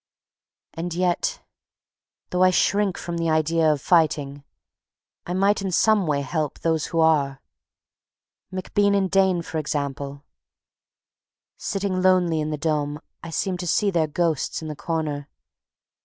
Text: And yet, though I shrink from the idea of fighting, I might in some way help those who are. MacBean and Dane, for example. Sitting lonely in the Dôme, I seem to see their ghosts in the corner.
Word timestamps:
And 0.73 0.95
yet, 0.95 1.43
though 2.31 2.41
I 2.41 2.49
shrink 2.49 2.97
from 2.97 3.17
the 3.19 3.29
idea 3.29 3.71
of 3.71 3.81
fighting, 3.81 4.43
I 5.27 5.35
might 5.35 5.61
in 5.61 5.71
some 5.71 6.07
way 6.07 6.21
help 6.21 6.57
those 6.57 6.87
who 6.87 6.99
are. 7.01 7.39
MacBean 8.51 8.95
and 8.97 9.11
Dane, 9.11 9.43
for 9.43 9.59
example. 9.59 10.23
Sitting 11.55 12.01
lonely 12.01 12.39
in 12.41 12.49
the 12.49 12.57
Dôme, 12.57 12.99
I 13.21 13.29
seem 13.29 13.59
to 13.59 13.67
see 13.67 13.91
their 13.91 14.07
ghosts 14.07 14.59
in 14.63 14.69
the 14.69 14.75
corner. 14.75 15.29